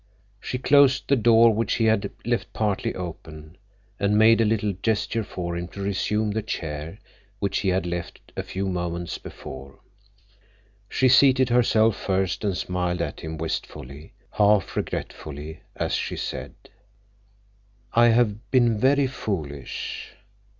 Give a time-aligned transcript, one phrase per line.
[0.39, 3.55] She closed the door which he had left partly open,
[3.99, 6.97] and made a little gesture for him to resume the chair
[7.37, 9.77] which he had left a few moments before.
[10.89, 16.55] She seated herself first and smiled at him wistfully, half regretfully, as she said:
[17.93, 20.15] "I have been very foolish.